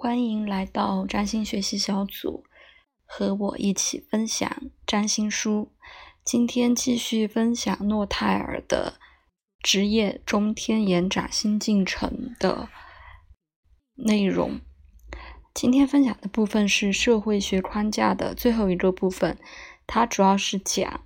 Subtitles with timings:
[0.00, 2.44] 欢迎来到占星学习小组，
[3.04, 5.72] 和我一起分享占星书。
[6.24, 9.00] 今天继续分享诺泰尔的
[9.60, 12.68] 职业中天眼崭新进程的
[13.96, 14.60] 内容。
[15.52, 19.36] 今天分享的部分是社会学框架的最后一个部分，
[19.84, 21.00] 它主要是讲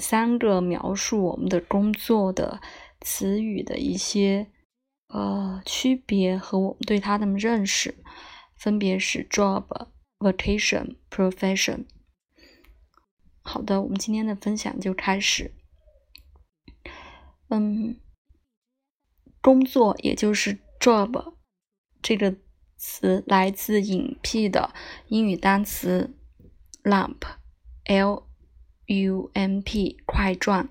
[0.00, 2.62] 三个描述我们的工作的
[3.02, 4.50] 词语的一些。
[5.08, 7.94] 呃，区别和我们对它的认识，
[8.56, 11.86] 分别是 job、vocation、profession。
[13.42, 15.54] 好的，我们今天的分享就开始。
[17.48, 17.98] 嗯，
[19.40, 21.34] 工作也就是 job
[22.02, 22.36] 这个
[22.76, 24.74] 词来自隐蔽的
[25.06, 26.14] 英语单词
[26.82, 28.28] lump，l
[28.84, 30.68] u m p，块状，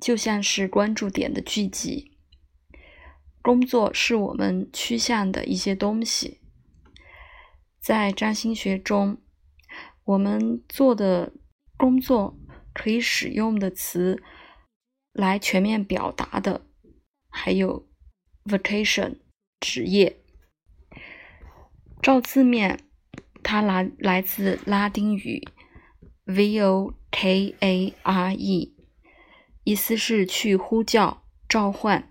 [0.00, 2.09] 就像是关注点的聚集。
[3.42, 6.40] 工作是我们趋向的一些东西，
[7.80, 9.16] 在占星学中，
[10.04, 11.32] 我们做的
[11.78, 12.38] 工作
[12.74, 14.22] 可以使用的词
[15.14, 16.66] 来全面表达的，
[17.30, 17.88] 还有
[18.44, 19.16] vocation
[19.58, 20.18] 职业。
[22.02, 22.80] 照字面，
[23.42, 25.48] 它来来自拉丁语
[26.26, 27.94] vocare，
[29.64, 32.09] 意思是去呼叫、召唤。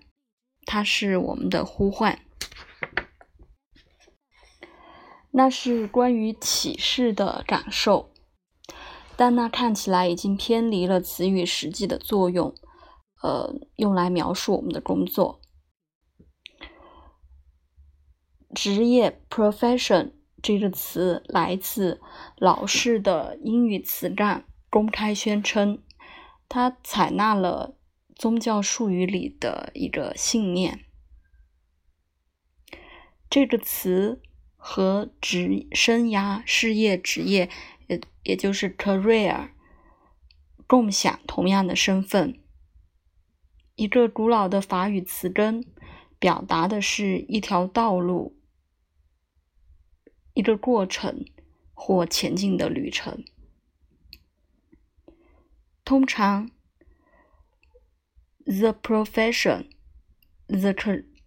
[0.72, 2.20] 它是我们的呼唤，
[5.32, 8.12] 那是关于启示的感受，
[9.16, 12.54] 但那看起来已经偏离了词语实际的作用，
[13.20, 15.40] 呃，用来描述我们的工作。
[18.54, 22.00] 职业 （profession） 这个词来自
[22.36, 25.82] 老式的英语词干公开宣称，
[26.48, 27.74] 它采纳了。
[28.20, 30.84] 宗教术语里的一个信念，
[33.30, 34.20] 这个词
[34.58, 37.48] 和职生涯、事业、职业，
[37.88, 39.52] 也也就是 career，
[40.66, 42.38] 共享同样的身份。
[43.74, 45.64] 一个古老的法语词根，
[46.18, 48.38] 表达的是一条道路、
[50.34, 51.24] 一个过程
[51.72, 53.24] 或前进的旅程。
[55.86, 56.50] 通常。
[58.50, 59.66] The profession,
[60.48, 60.74] the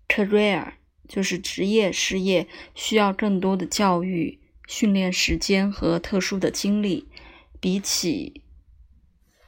[0.09, 0.73] career
[1.07, 7.07] 就是职业事业，需要更多的教育、训练时间和特殊的经历，
[7.61, 8.43] 比起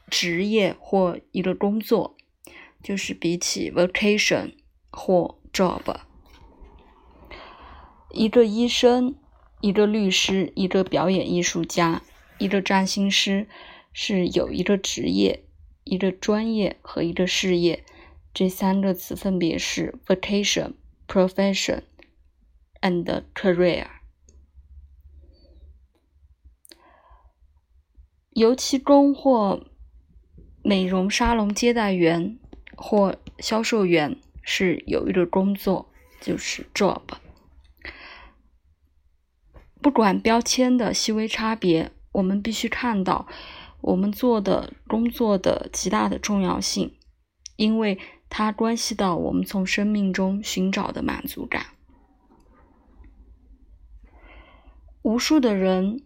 [0.09, 2.15] 职业或一个工作，
[2.81, 4.53] 就是比起 vocation
[4.89, 5.97] 或 job。
[8.11, 9.15] 一个医生、
[9.59, 12.01] 一个律师、一个表演艺术家、
[12.37, 13.49] 一个占星师
[13.91, 15.44] 是有一个职业。
[15.85, 17.85] 一个专业和一个事业，
[18.33, 20.73] 这三个词分别是 vocation、
[21.07, 21.83] profession
[22.81, 23.85] and career。
[28.31, 29.63] 油漆工或
[30.63, 32.39] 美容沙龙接待员
[32.75, 37.01] 或销售员是有一个工作，就是 job。
[39.83, 43.27] 不管标签的细微差别，我们必须看到。
[43.85, 46.97] 我们做的工作的极大的重要性，
[47.55, 51.67] 因为它关系到我们从生命中寻找的满足感。
[55.03, 56.01] 无数的人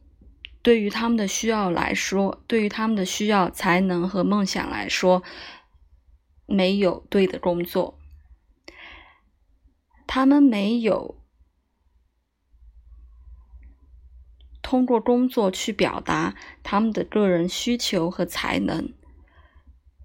[0.61, 5.23] 对于他们的需要来说，对于他们的需要、才能和梦想来说，
[6.45, 7.97] 没有对的工作，
[10.05, 11.18] 他们没有。
[14.69, 18.93] 通过工作去表达他们的个人需求和才能，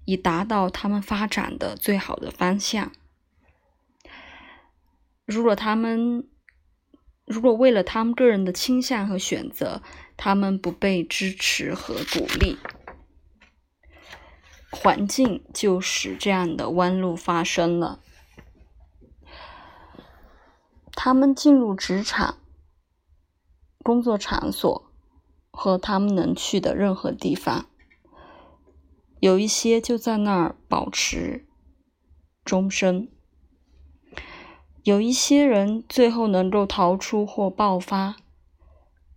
[0.06, 2.91] 以达到他们发展的最好的方向。
[5.26, 6.26] 如果他们
[7.26, 9.82] 如果为了他们个人的倾向和选择，
[10.16, 12.56] 他们不被支持和鼓励，
[14.70, 18.00] 环境就使这样的弯路发生了。
[20.92, 22.38] 他们进入职场。
[23.84, 24.90] 工作场所
[25.50, 27.66] 和他们能去的任何地方，
[29.20, 31.46] 有一些就在那儿保持
[32.44, 33.08] 终身。
[34.84, 38.16] 有一些人最后能够逃出或爆发，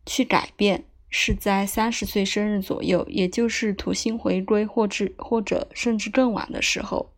[0.05, 7.13] 去改变，是在三十岁生日左右，也就是土星回归或者或者甚至更晚的时候。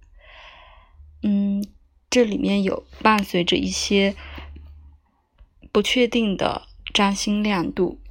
[1.24, 1.66] 嗯，
[2.12, 4.16] 这里面有伴随着一些
[5.72, 6.69] 不确定的。
[6.94, 8.02] 占星亮度，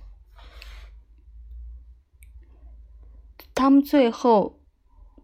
[3.54, 4.60] 他们最后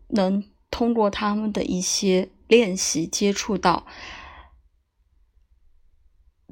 [0.08, 3.86] 能通过他们的一些练习接触到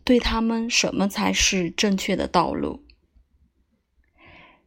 [0.05, 2.85] 对他们什么才是正确的道路。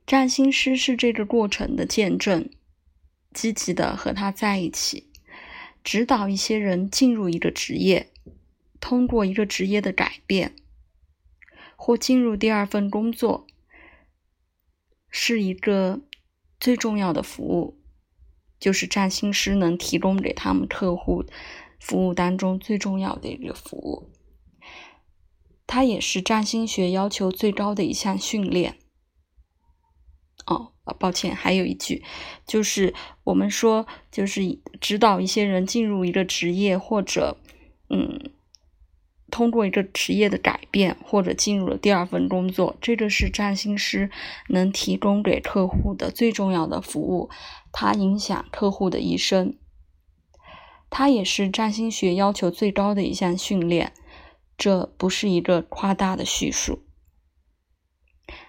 [0.06, 2.50] 占星师是这个过程的见证，
[3.34, 5.12] 积极的和他在一起，
[5.84, 8.12] 指导一些人进入一个职业，
[8.80, 10.56] 通过一个职业的改变，
[11.86, 13.46] 或进入第二份工作，
[15.08, 16.02] 是一个
[16.60, 17.78] 最重要的服务，
[18.60, 21.24] 就是占星师能提供给他们客户
[21.80, 24.10] 服务当中最重要的一个服务。
[25.68, 28.80] 它也是占星学要求最高的一项训练。
[30.48, 32.04] 哦，抱歉，还有一句，
[32.48, 32.96] 就是
[33.26, 34.42] 我们说，就是
[34.82, 37.38] 指导一些人进入一个职业，或者，
[37.92, 38.32] 嗯，
[39.31, 44.10] 通过一个职业的改变，或者进入了第二份工作，这个是占星师
[44.50, 47.30] 能提供给客户的最重要的服务，
[47.72, 49.57] 它影响客户的一生。
[50.89, 53.92] 它也是占星学要求最高的一项训练，
[54.57, 56.83] 这不是一个夸大的叙述。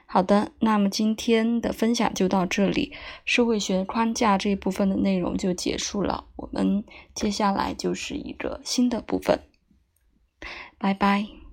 [0.08, 2.94] 好的，那么今天的分享就到这里，
[3.24, 6.26] 社会学框架这一部分的内容就结束了。
[6.36, 9.40] 我们接下来就是一个新的部分，
[10.78, 11.45] 拜拜。